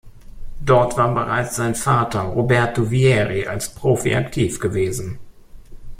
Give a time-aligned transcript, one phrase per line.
[0.65, 5.19] Dort war bereits sein Vater Roberto Vieri als Profi aktiv gewesen.